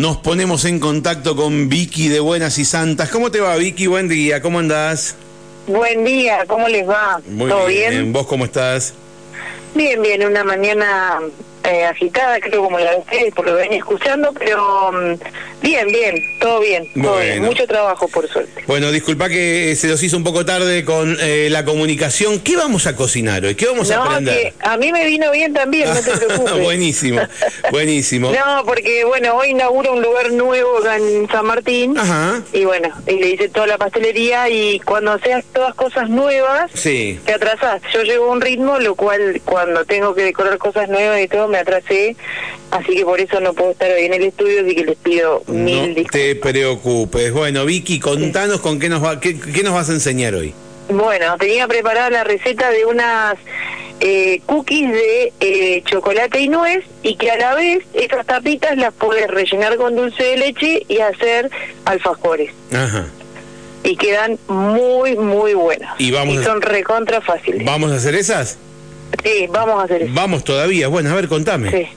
[0.00, 3.10] Nos ponemos en contacto con Vicky de Buenas y Santas.
[3.10, 3.86] ¿Cómo te va, Vicky?
[3.86, 5.14] Buen día, ¿cómo andás?
[5.66, 7.20] Buen día, ¿cómo les va?
[7.28, 7.90] Muy ¿Todo bien.
[7.90, 8.12] bien?
[8.14, 8.94] ¿Vos cómo estás?
[9.74, 11.20] Bien, bien, una mañana
[11.64, 15.14] eh, agitada, creo como la de ustedes, por lo que venía escuchando, pero mm,
[15.62, 17.30] bien, bien, todo bien, todo bien.
[17.38, 17.46] Bueno.
[17.48, 18.62] mucho trabajo por suerte.
[18.66, 22.40] Bueno, disculpa que se nos hizo un poco tarde con eh, la comunicación.
[22.40, 23.54] ¿Qué vamos a cocinar hoy?
[23.54, 24.34] ¿Qué vamos a No, aprender?
[24.34, 26.62] que a mí me vino bien también, no te preocupes.
[26.62, 27.20] buenísimo,
[27.70, 28.32] buenísimo.
[28.40, 31.96] No, porque bueno, hoy inaugura un lugar nuevo acá en San Martín.
[31.98, 32.40] Ajá.
[32.52, 37.18] Y bueno, y le hice toda la pastelería y cuando seas todas cosas nuevas, Sí.
[37.26, 37.82] te atrasás.
[37.92, 41.58] Yo llevo un ritmo, lo cual cuando tengo que decorar cosas nuevas y todo me
[41.58, 42.16] atrasé,
[42.70, 45.42] así que por eso no puedo estar hoy en el estudio, así que les pido
[45.48, 46.12] mil No disculpas.
[46.12, 47.32] te preocupes.
[47.32, 50.54] Bueno, Vicky, contanos con qué nos, va, qué, qué nos vas a enseñar hoy.
[50.88, 53.36] Bueno, tenía preparada la receta de unas
[54.00, 58.92] eh, cookies de eh, chocolate y nuez y que a la vez esas tapitas las
[58.94, 61.50] puedes rellenar con dulce de leche y hacer
[61.84, 62.50] alfajores.
[62.72, 63.06] Ajá.
[63.84, 65.94] Y quedan muy, muy buenas.
[65.98, 67.64] Y vamos a- son recontra fáciles.
[67.64, 68.58] ¿Vamos a hacer esas?
[69.22, 70.12] Sí, vamos a hacer eso.
[70.14, 70.88] Vamos todavía.
[70.88, 71.70] Bueno, a ver, contame.
[71.70, 71.88] Sí.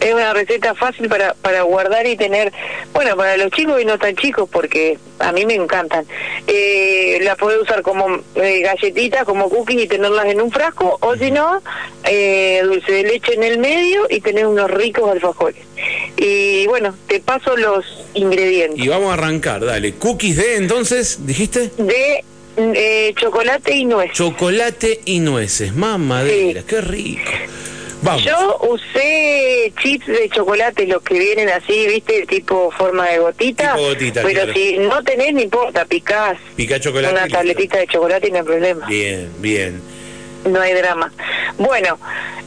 [0.00, 2.52] Es una receta fácil para, para guardar y tener,
[2.94, 6.06] bueno, para los chicos y no tan chicos, porque a mí me encantan.
[6.46, 11.16] Eh, la podés usar como eh, galletitas, como cookies y tenerlas en un frasco, o
[11.16, 11.62] si no,
[12.04, 15.62] eh, dulce de leche en el medio y tener unos ricos alfajores.
[16.16, 18.82] Y bueno, te paso los ingredientes.
[18.82, 19.94] Y vamos a arrancar, dale.
[19.94, 21.70] Cookies de, entonces, dijiste.
[21.76, 22.24] De
[22.56, 24.12] eh, chocolate y nuez.
[24.12, 25.74] Chocolate y nueces.
[25.74, 26.66] Mamadera, Sí.
[26.66, 27.30] qué rico.
[28.02, 28.24] Vamos.
[28.24, 33.74] Yo usé chips de chocolate, los que vienen así, viste, tipo forma de gotita.
[33.74, 34.52] Tipo gotita, Pero claro.
[34.54, 36.38] si no tenés, no importa, picás
[36.80, 37.12] chocolate.
[37.14, 38.86] una tabletita de chocolate y no hay problema.
[38.86, 39.82] Bien, bien.
[40.44, 41.12] No hay drama.
[41.58, 41.98] Bueno,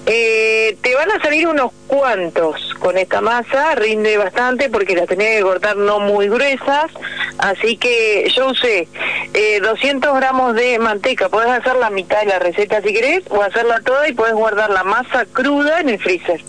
[0.05, 5.37] eh, te van a salir unos cuantos con esta masa, rinde bastante porque las tenés
[5.37, 6.91] que cortar no muy gruesas,
[7.37, 8.87] así que yo usé
[9.33, 13.41] eh, 200 gramos de manteca, podés hacer la mitad de la receta si querés, o
[13.41, 16.41] hacerla toda y podés guardar la masa cruda en el freezer.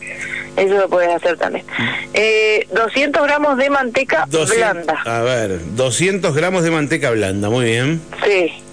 [0.57, 1.67] Eso lo podés hacer también.
[2.13, 5.03] Eh, 200 gramos de manteca 200 blanda.
[5.05, 8.01] A ver, 200 gramos de manteca blanda, muy bien.
[8.25, 8.64] Sí.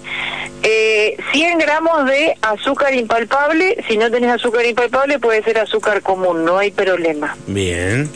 [0.64, 3.84] Eh, 100 gramos de azúcar impalpable.
[3.88, 7.36] Si no tenés azúcar impalpable, puede ser azúcar común, no hay problema.
[7.46, 8.08] Bien.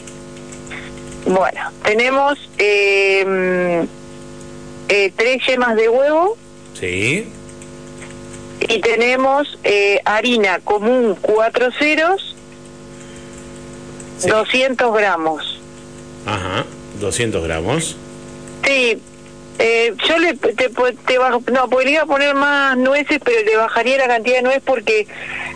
[1.25, 3.87] Bueno, tenemos eh, mm,
[4.89, 6.37] eh, tres yemas de huevo
[6.73, 7.27] Sí.
[8.61, 12.33] y tenemos eh, harina común cuatro ceros,
[14.19, 14.29] Sí.
[14.29, 15.59] 200 gramos.
[16.25, 16.65] Ajá.
[17.01, 17.97] 200 gramos.
[18.63, 18.99] Sí,
[19.59, 20.69] eh, yo le te,
[21.07, 25.07] te bajo, no, podría poner más nueces, pero le bajaría la cantidad de nuez porque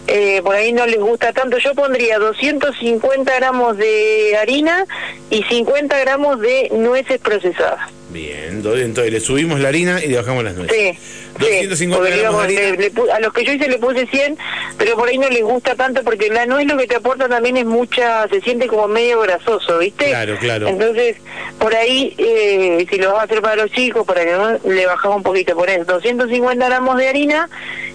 [0.08, 1.58] eh, por ahí no les gusta tanto.
[1.60, 4.86] Yo pondría 250 gramos de harina
[5.30, 7.90] y 50 gramos de nueces procesadas.
[8.10, 8.62] Bien.
[8.66, 10.76] Entonces le subimos la harina y le bajamos las nueces.
[10.76, 11.00] Sí.
[11.40, 12.62] sí, 250 porque gramos de digamos, harina.
[12.62, 14.38] le- le pu- a los que yo hice le puse 100,
[14.78, 17.58] pero por ahí no les gusta tanto porque la nuez lo que te aporta también
[17.58, 20.06] es mucha, se siente como medio grasoso, ¿viste?
[20.06, 20.68] Claro, claro.
[20.68, 21.18] Entonces,
[21.60, 24.86] por ahí, eh, si lo vas a hacer para los chicos, para que no, le
[24.86, 27.50] bajamos un poquito, pones 250 gramos de harina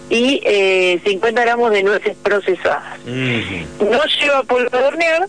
[0.09, 2.99] y eh, 50 gramos de nueces procesadas.
[3.05, 5.29] No lleva polvo de hornear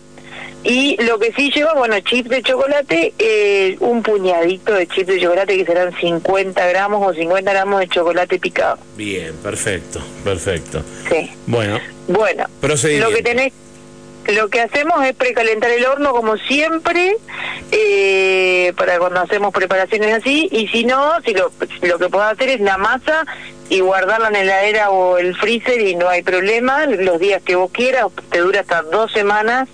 [0.64, 5.20] y lo que sí lleva, bueno, chips de chocolate, eh, un puñadito de chips de
[5.20, 8.78] chocolate que serán 50 gramos o 50 gramos de chocolate picado.
[8.96, 10.82] Bien, perfecto, perfecto.
[11.08, 11.30] Sí.
[11.46, 13.52] Bueno, Bueno, lo que tenés,
[14.26, 17.16] lo que hacemos es precalentar el horno como siempre
[17.70, 21.50] eh, para cuando hacemos preparaciones así y si no, si lo,
[21.82, 23.24] lo que podés hacer es la masa
[23.70, 27.56] y guardarla en la heladera o el freezer y no hay problema, los días que
[27.56, 29.68] vos quieras, te dura hasta dos semanas,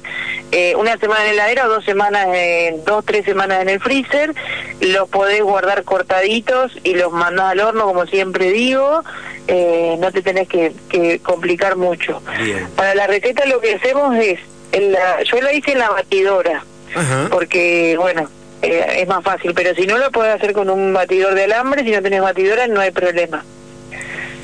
[0.57, 3.81] eh, una semana en la heladera o dos semanas, en dos, tres semanas en el
[3.81, 4.33] freezer,
[4.81, 9.03] los podés guardar cortaditos y los mandás al horno como siempre digo,
[9.49, 12.23] eh, no te tenés que, que complicar mucho.
[12.41, 12.69] Bien.
[12.77, 14.39] Para la receta lo que hacemos es,
[14.71, 16.65] en la, yo la hice en la batidora,
[16.95, 17.27] Ajá.
[17.33, 18.31] porque bueno,
[18.63, 21.83] eh, es más fácil, pero si no lo puedes hacer con un batidor de alambre,
[21.83, 23.45] si no tenés batidora no hay problema.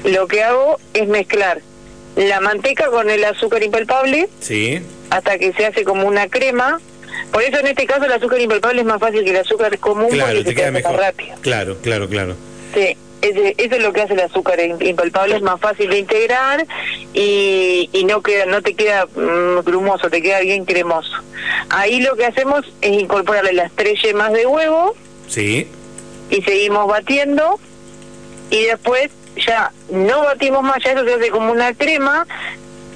[0.03, 1.61] Lo que hago es mezclar
[2.17, 4.81] la manteca con el azúcar impalpable Sí.
[5.11, 6.81] hasta que se hace como una crema.
[7.33, 10.09] Por eso en este caso el azúcar impalpable es más fácil que el azúcar común
[10.11, 10.97] Claro, porque te se queda mejor.
[10.97, 11.37] rápido.
[11.41, 12.35] Claro, claro, claro.
[12.75, 15.99] Sí, ese- eso es lo que hace el azúcar im- impalpable, es más fácil de
[15.99, 16.67] integrar
[17.15, 21.13] y, y no queda no te queda mm, grumoso, te queda bien cremoso.
[21.69, 24.95] Ahí lo que hacemos es incorporarle las tres yemas de huevo
[25.29, 25.69] Sí.
[26.31, 27.59] y seguimos batiendo
[28.51, 29.11] y después
[29.47, 32.27] ya no batimos más, ya eso se hace como una crema,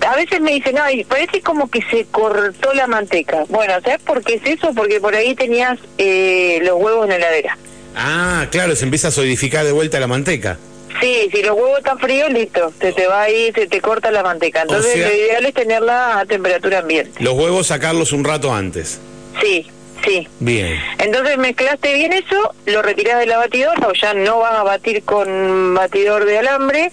[0.06, 3.44] a veces me dicen, ay, parece como que se cortó la manteca.
[3.48, 4.72] Bueno, ¿sabes por qué es eso?
[4.74, 7.56] Porque por ahí tenías eh, los huevos en la heladera.
[7.96, 10.58] Ah, claro, se empieza a solidificar de vuelta la manteca.
[11.00, 14.22] Sí, si los huevos están fríos, listo, se te va ahí, se te corta la
[14.22, 14.62] manteca.
[14.62, 17.22] Entonces sea- lo ideal es tenerla a temperatura ambiente.
[17.22, 19.00] Los huevos sacarlos un rato antes.
[19.40, 19.66] Sí,
[20.04, 20.28] sí.
[20.40, 20.78] Bien.
[20.98, 25.02] Entonces mezclaste bien eso, lo retirás de la batidora, o ya no vas a batir
[25.04, 26.90] con batidor de alambre,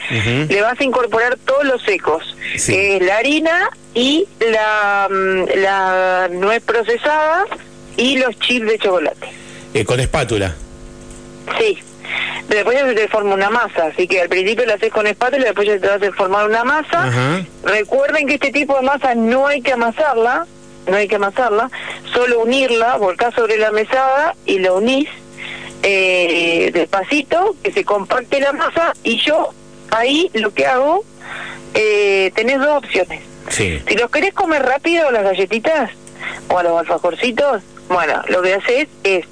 [0.50, 2.24] le vas a incorporar todos los secos,
[2.58, 2.74] Sí.
[2.74, 7.46] que es la harina y la, mm, la nuez procesada
[7.98, 9.28] y los chips de chocolate.
[9.74, 10.56] Eh, con espátula.
[11.60, 11.78] Sí.
[12.50, 15.44] Después ya se te forma una masa, así que al principio lo haces con espátula
[15.44, 17.10] y después ya te vas a formar una masa.
[17.64, 20.46] Recuerden que este tipo de masa no hay que amasarla,
[20.88, 21.70] no hay que amasarla,
[22.14, 25.08] solo unirla, volcás sobre la mesada y lo unís
[25.84, 29.50] eh, despacito, que se compacte la masa y yo
[29.90, 31.04] ahí lo que hago,
[31.74, 33.22] eh, tenés dos opciones.
[33.50, 33.82] Sí.
[33.88, 35.92] Si los querés comer rápido, las galletitas
[36.50, 39.26] o a los alfajorcitos, bueno, lo que haces es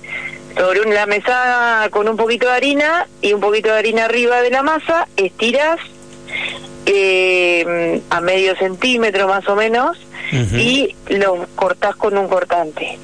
[0.57, 4.49] sobre una mesada con un poquito de harina y un poquito de harina arriba de
[4.49, 5.79] la masa, estiras
[6.85, 9.97] eh, a medio centímetro más o menos
[10.31, 12.97] Y lo cortás con un cortante.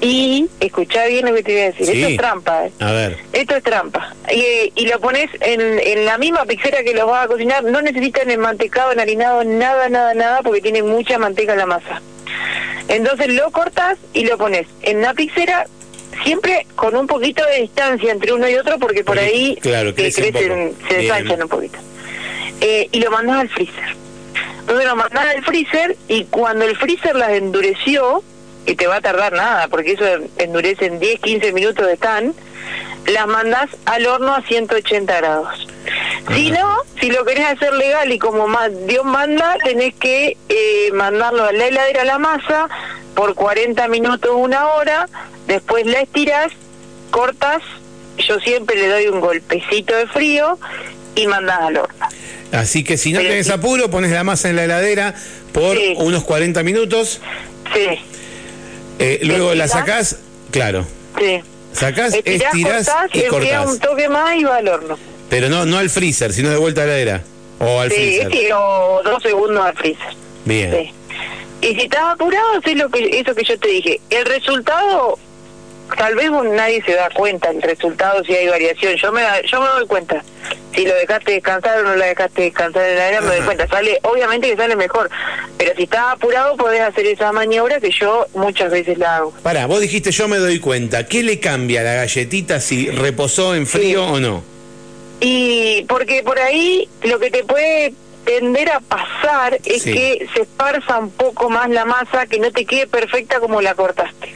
[0.00, 1.92] Y escuchá bien lo que te voy a decir, Sí.
[2.00, 2.70] esto es trampa, ¿eh?
[2.80, 3.18] A ver.
[3.32, 4.14] Esto es trampa.
[4.32, 7.64] Y, y lo pones en, en la misma pixera que los vas a cocinar.
[7.64, 12.00] No necesitan el mantecado, enharinado, nada, nada, nada, porque tiene mucha manteca la masa.
[12.88, 15.66] Entonces lo cortas y lo pones en la pixera,
[16.24, 19.94] siempre con un poquito de distancia entre uno y otro, porque por Porque, ahí claro,
[19.94, 20.32] crecen,
[20.88, 21.78] se ensanchan un poquito.
[22.62, 23.96] Eh, y lo mandas al freezer.
[24.90, 28.24] Lo mandás al freezer y cuando el freezer las endureció,
[28.66, 30.04] y te va a tardar nada, porque eso
[30.36, 32.34] endurece en 10, 15 minutos de están,
[33.06, 35.68] las mandás al horno a 180 grados.
[36.34, 40.90] Si no, si lo querés hacer legal y como más Dios manda, tenés que eh,
[40.92, 42.68] mandarlo a la heladera la masa
[43.14, 45.08] por 40 minutos, una hora,
[45.46, 46.50] después la estirás,
[47.12, 47.62] cortas,
[48.18, 50.58] yo siempre le doy un golpecito de frío
[51.14, 52.06] y mandás al horno.
[52.52, 53.52] Así que si no Pero tenés sí.
[53.52, 55.14] apuro, pones la masa en la heladera
[55.52, 55.94] por Sí.
[55.98, 57.20] unos 40 minutos.
[57.74, 57.86] Sí,
[58.98, 60.16] eh, luego la sacás,
[60.50, 60.84] claro.
[61.18, 61.40] sí.
[61.72, 63.66] Sacás, Estirás, estirás cortás, y cortás.
[63.70, 64.98] un toque más y va al horno.
[65.28, 67.22] Pero no, no al freezer, sino de vuelta a la heladera.
[67.60, 68.32] O al Sí, freezer.
[68.32, 70.14] sí, o dos segundos al freezer.
[70.44, 70.72] Bien.
[70.72, 70.92] Sí.
[71.68, 74.00] Y si estás apurado, haces lo que, eso que yo te dije.
[74.10, 75.16] El resultado,
[75.96, 78.94] tal vez vos- nadie se da cuenta el resultado si hay variación.
[78.96, 80.22] Yo me, yo me doy cuenta.
[80.74, 83.66] Si lo dejaste descansar o no lo dejaste descansar en la heladera, me doy cuenta.
[83.68, 85.10] Sale, obviamente que sale mejor.
[85.58, 89.32] Pero si estás apurado, podés hacer esa maniobra que yo muchas veces la hago.
[89.42, 91.06] Pará, vos dijiste yo me doy cuenta.
[91.06, 94.42] ¿Qué le cambia a la galletita si reposó en frío o no?
[95.20, 97.92] Y porque por ahí lo que te puede
[98.24, 99.92] tender a pasar es Sí.
[99.92, 103.74] que se esparza un poco más la masa, que no te quede perfecta como la
[103.74, 104.34] cortaste.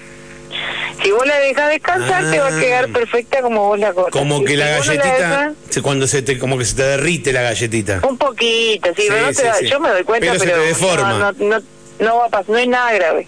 [1.05, 2.61] Si vos la dejas descansar, te va a Ah.
[2.61, 4.19] quedar perfecta como vos la cortaste.
[4.19, 7.43] Como que Si la galletita, se- cuando se te, como que se te derrite la
[7.43, 8.01] galletita.
[8.09, 9.67] un poquito, sí, Sí, pero no te sí.
[9.71, 11.35] yo me doy cuenta, Pero se pero, te deforma.
[11.39, 11.63] No, no,
[12.01, 13.27] no, va a pasar, no es nada grave.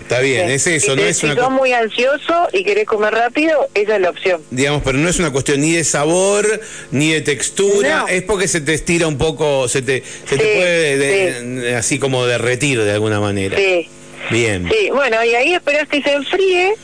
[0.00, 3.12] Está bien, es eso, si no es si una sos muy ansioso y querés comer
[3.12, 4.40] rápido, esa es la opción.
[4.50, 6.46] digamos, pero no es una cuestión ni de sabor,
[6.92, 8.08] ni de textura, No.
[8.08, 12.24] es porque se te estira un poco, se te, se te puede de- así como
[12.26, 13.56] derretir de alguna manera.
[13.58, 13.88] Sí.
[14.30, 14.68] Bien.
[14.70, 16.74] Sí, bueno, y ahí esperás que se enfríe.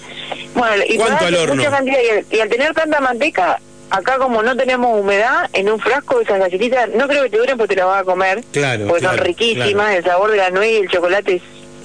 [0.55, 1.55] Bueno, y ¿Cuánto al horno?
[1.57, 5.69] mucha cantidad, y, al, y al tener tanta manteca, acá como no tenemos humedad, en
[5.71, 8.43] un frasco esas galletitas, no creo que te duren porque te las vas a comer.
[8.53, 9.99] Claro, Porque claro, son riquísimas, claro.
[9.99, 11.35] el sabor de la nuez y el chocolate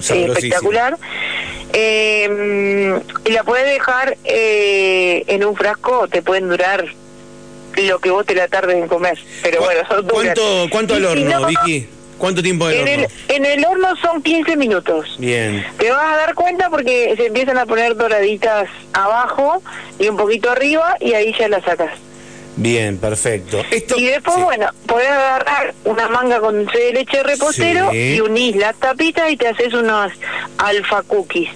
[0.00, 0.96] es eh, espectacular.
[1.72, 6.84] Eh, y la puedes dejar eh, en un frasco, te pueden durar
[7.76, 9.18] lo que vos te la tardes en comer.
[9.42, 10.34] Pero ¿Cu- bueno, son duras.
[10.36, 11.88] ¿Cuánto, cuánto al si horno, no, Vicky?
[12.20, 13.06] ¿Cuánto tiempo En horno?
[13.28, 15.16] el, en el horno son 15 minutos.
[15.18, 15.64] Bien.
[15.78, 19.62] Te vas a dar cuenta porque se empiezan a poner doraditas abajo
[19.98, 21.90] y un poquito arriba y ahí ya las sacas.
[22.56, 23.62] Bien, perfecto.
[23.70, 24.42] Esto, Y después, sí.
[24.42, 28.16] bueno, podés agarrar una manga con dulce de leche repostero Sí.
[28.16, 30.12] y unís las tapitas y te haces unos
[30.58, 31.48] alfa cookies.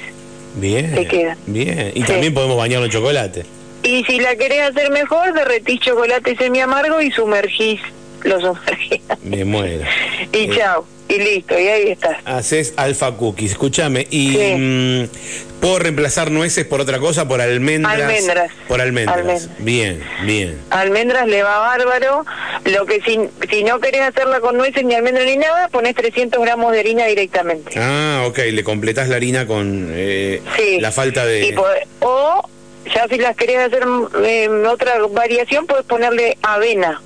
[0.54, 0.94] Bien.
[0.94, 1.36] te queda.
[1.46, 1.92] Bien.
[1.94, 2.06] Y Sí.
[2.06, 3.44] también podemos bañarlo en chocolate.
[3.82, 7.80] Y si la querés hacer mejor, derretís chocolate semi amargo y sumergís,
[8.22, 9.02] lo sumergís.
[9.22, 9.84] Me muero.
[10.32, 10.50] y Eh.
[10.56, 12.16] chao, y listo, y ahí estás.
[12.24, 13.52] Haces alfa cookies.
[13.52, 14.54] Escúchame, y Sí.
[14.56, 17.26] mm, ¿puedo reemplazar nueces por otra cosa?
[17.28, 17.94] Por almendras.
[18.00, 18.50] Almendras.
[18.68, 19.18] Por almendras.
[19.18, 19.48] Almendras.
[19.58, 20.58] Bien, bien.
[20.70, 22.24] almendras le va bárbaro.
[22.64, 23.18] Lo que si,
[23.50, 27.06] si no querés hacerla con nueces ni almendras ni nada, pones 300 gramos de harina
[27.06, 27.72] directamente.
[27.78, 30.80] Ah, ok, le completás la harina con eh, Sí.
[30.80, 31.48] la falta de...
[31.48, 31.54] Y
[32.00, 32.48] o
[32.94, 33.84] ya si las querés hacer
[34.24, 37.00] eh, otra variación, puedes ponerle avena.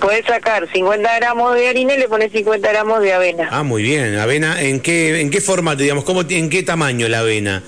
[0.00, 3.48] Puedes sacar 50 gramos de harina y le pones 50 gramos de avena.
[3.50, 4.16] Ah, muy bien.
[4.18, 6.04] Avena, ¿en qué, en qué formato, digamos?
[6.04, 7.62] ¿Cómo, ¿En qué tamaño la avena?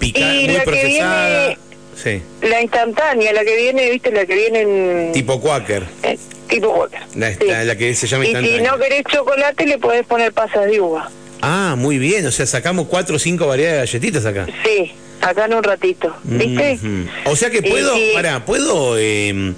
[0.00, 1.38] ¿Pica, Y muy la que procesada?
[1.46, 1.58] viene-
[1.96, 2.22] Sí.
[2.42, 5.12] La instantánea, la que viene, viste, la que viene en...
[5.12, 5.84] Tipo Quaker.
[6.02, 7.00] eh, tipo Walker.
[7.14, 7.38] La, Sí.
[7.46, 8.70] la- la que se llama Y si instantánea.
[8.72, 11.10] no querés chocolate, le podés poner pasas de uva.
[11.40, 12.26] Ah, muy bien.
[12.26, 14.46] O sea, sacamos cuatro o cinco variedades de galletitas acá.
[14.62, 16.74] Sí, acá en un ratito, ¿viste?
[16.82, 17.30] Ujú.
[17.30, 19.54] O sea que Y puedo, si- pará, puedo, eh,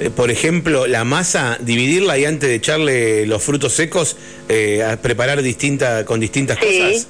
[0.00, 4.16] eh, por ejemplo, la masa, dividirla y antes de echarle los frutos secos,
[4.48, 7.06] eh, a preparar distinta, con distintas Sí, cosas.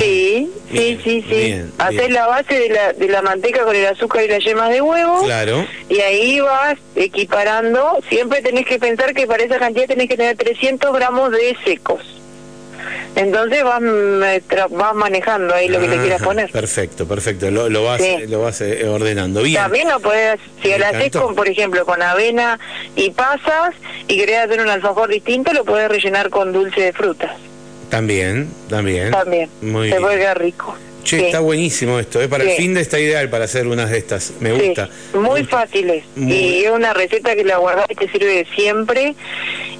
[0.00, 1.34] sí, sí, sí, sí.
[1.34, 1.72] bien.
[2.10, 5.22] la base de la, de la manteca con el azúcar y las yemas de huevo.
[5.24, 5.66] Claro.
[5.88, 7.98] Y ahí vas equiparando.
[8.08, 12.02] Siempre tenés que pensar que para esa cantidad tenés que tener 300 gramos de secos.
[13.16, 16.50] Entonces vas, mm, eh, vas manejando ahí lo que le quieras poner.
[16.50, 17.50] Perfecto, perfecto.
[17.50, 18.26] Lo, lo vas, Sí.
[18.26, 19.42] lo vas eh, ordenando.
[19.42, 19.62] Bien.
[19.62, 22.58] También lo puedes, si lo haces con, por ejemplo, con avena
[22.96, 23.74] y pasas
[24.08, 27.32] y querés hacer un alfajor distinto, lo puedes rellenar con dulce de frutas.
[27.88, 29.12] También, también.
[29.12, 29.48] También.
[29.62, 30.02] Muy Se bien.
[30.02, 30.76] puede quedar rico.
[31.04, 31.24] Che, Sí.
[31.26, 32.20] está buenísimo esto.
[32.22, 34.32] eh, Para el fin de está ideal para hacer unas de estas.
[34.40, 34.88] Me Sí, gusta.
[35.12, 35.50] muy Mucho.
[35.50, 36.04] fáciles.
[36.16, 39.14] Muy- Y es una receta que la guardás y te sirve siempre.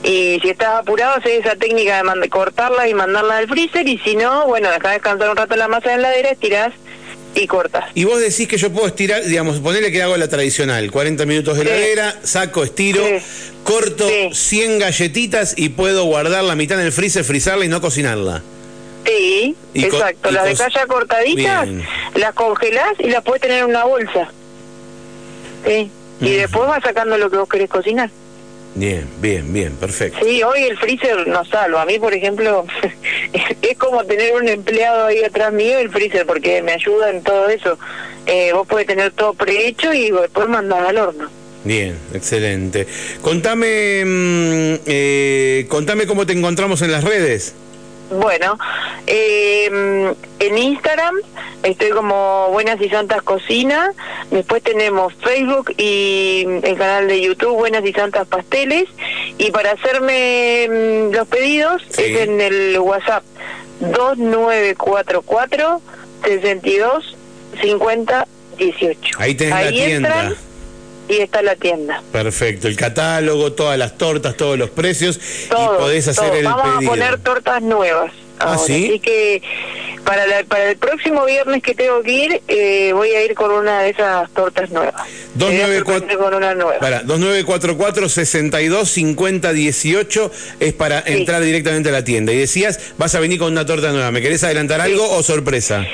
[0.02, 3.88] Y si estás apurado, haces esa técnica de cortarla y mandarla al freezer.
[3.88, 6.72] Y si no, bueno, dejás descansar un rato la masa en la heladera, estirás
[7.34, 7.84] y cortas.
[7.94, 11.56] Y vos decís que yo puedo estirar, digamos, ponerle que hago la tradicional, 40 minutos
[11.56, 13.02] de heladera, saco, estiro,
[13.64, 14.28] corto Sí.
[14.32, 18.42] 100 galletitas y puedo guardar la mitad en el freezer, frizarla y no cocinarla.
[19.04, 20.30] Sí, Y exacto.
[20.30, 21.84] las dejás ya cortaditas, Bien.
[22.14, 24.30] las congelás y las puedes tener en una bolsa.
[25.66, 25.90] Sí.
[26.20, 28.10] Y después vas sacando lo que vos querés cocinar.
[28.76, 30.18] Bien, bien, bien, perfecto.
[30.24, 31.82] Sí, hoy el freezer nos salva.
[31.82, 32.66] A mí, por ejemplo,
[33.62, 37.48] es como tener un empleado ahí atrás mío el freezer, porque me ayuda en todo
[37.48, 37.78] eso.
[38.26, 41.30] Eh, vos podés tener todo prehecho y después mandar al horno.
[41.62, 42.86] Bien, excelente.
[43.22, 47.54] Contame, mm, eh, contame cómo te encontramos en las redes.
[48.20, 48.58] Bueno,
[49.06, 51.14] eh, en Instagram
[51.62, 53.92] estoy como Buenas y Santas Cocina.
[54.30, 58.84] Después tenemos Facebook y el canal de YouTube Buenas y Santas Pasteles.
[59.38, 62.02] Y para hacerme mm, los pedidos Sí.
[62.04, 63.24] es en el WhatsApp
[63.80, 65.80] 2944
[66.24, 67.16] 62
[67.60, 68.26] 50
[68.58, 69.16] 18.
[69.18, 70.08] Ahí tenés la Ahí tienda.
[70.08, 70.36] entran
[71.08, 72.02] y está la tienda.
[72.12, 75.18] Perfecto, el catálogo, todas las tortas, todos los precios
[75.50, 76.36] Todo, y podés hacer todo.
[76.38, 76.90] el Vamos pedido.
[76.90, 78.12] a poner tortas nuevas.
[78.38, 78.58] Ah, ahora.
[78.58, 78.86] ¿sí?
[78.88, 79.42] Así que
[80.04, 83.52] para, la- para el próximo viernes que tengo que ir, eh, voy a ir con
[83.52, 84.94] una de esas tortas nuevas.
[85.38, 86.80] Te voy a 294 sorprender con una nueva.
[86.80, 91.12] Para, 2944 62 50 18 es para Sí.
[91.12, 92.32] entrar directamente a la tienda.
[92.32, 94.10] Y decías, vas a venir con una torta nueva.
[94.10, 95.84] ¿Me querés adelantar algo o sorpresa?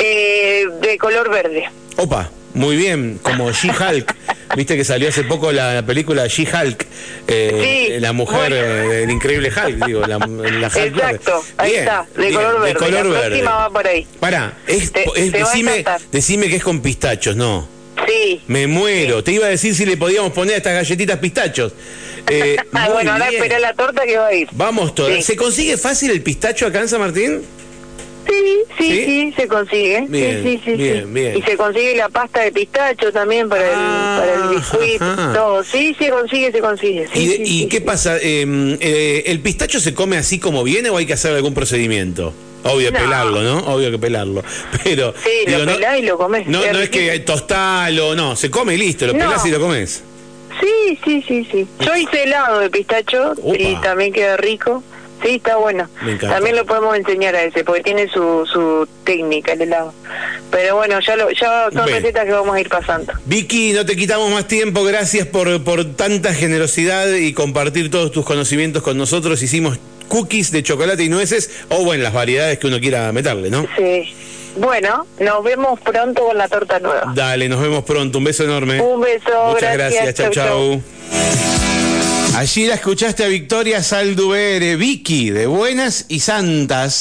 [0.00, 1.64] Eh, de color verde.
[1.96, 4.14] Opa, muy bien, como She-Hulk.
[4.56, 6.86] Viste que salió hace poco la película She-Hulk,
[7.28, 8.56] eh, Sí, la mujer bueno.
[8.56, 10.18] eh, del increíble Hulk, digo, la, la
[10.68, 11.52] Hulk Exacto, verde.
[11.58, 12.68] ahí Bien, está, de bien, color verde.
[12.68, 13.26] De color la verde.
[13.28, 14.06] próxima va por ahí.
[14.20, 17.68] Pará, es, Te- es- te decime, decime que es con pistachos, no.
[18.06, 18.40] Sí.
[18.46, 19.22] Me muero.
[19.22, 21.72] Te iba a decir si le podíamos poner a estas galletitas pistachos.
[22.30, 24.48] Eh, Ah, bueno, ahora espera la torta que va a ir.
[24.52, 25.14] Vamos todas.
[25.16, 25.22] Sí.
[25.22, 27.42] ¿Se consigue fácil el pistacho acá en San Martín?
[28.28, 29.04] Sí, sí, ¿Sí?
[29.06, 30.04] sí, se consigue.
[30.08, 31.36] Bien, sí, sí, sí, bien.
[31.36, 35.00] Y se consigue la pasta de pistacho también para Ah, el, para el biscuit.
[35.02, 35.32] ajá.
[35.34, 35.64] Todo.
[35.64, 37.08] Sí, se consigue, se consigue.
[37.12, 38.16] Sí, ¿Y, de- y qué pasa?
[38.18, 42.32] Eh, eh, ¿El pistacho se come así como viene o hay que hacer algún procedimiento?
[42.64, 42.98] Obvio No.
[42.98, 43.58] pelarlo, ¿no?
[43.60, 44.42] Obvio que pelarlo.
[44.84, 45.14] Pero.
[45.24, 46.46] Sí, lo no, pelás y lo comés.
[46.48, 48.36] No, Es no es que tostalo, no.
[48.36, 49.06] Se come y listo.
[49.06, 49.20] Lo No.
[49.20, 50.02] pelás y lo comes.
[50.60, 51.66] Sí, sí, sí, sí.
[51.80, 54.82] Yo hice helado de pistacho y también queda rico.
[55.22, 55.88] Sí, está bueno.
[56.20, 59.92] También lo podemos enseñar a ese, porque tiene su, su técnica el helado.
[60.50, 61.96] Pero bueno, ya lo, ya son Bien.
[62.02, 63.12] recetas que vamos a ir pasando.
[63.24, 64.84] Vicky, no te quitamos más tiempo.
[64.84, 69.42] Gracias por, por tanta generosidad y compartir todos tus conocimientos con nosotros.
[69.42, 73.66] Hicimos cookies de chocolate y nueces o, bueno, las variedades que uno quiera meterle, ¿no?
[73.76, 74.14] Sí.
[74.56, 77.12] Bueno, nos vemos pronto con la torta nueva.
[77.14, 78.18] Dale, nos vemos pronto.
[78.18, 78.80] Un beso enorme.
[78.80, 80.04] Un beso, Muchas gracias.
[80.04, 80.14] gracias.
[80.14, 81.47] Chau, Chau, chau.
[82.38, 86.94] Allí la escuchaste a Victoria Saldubere, Vicky, de Buenas y Santas.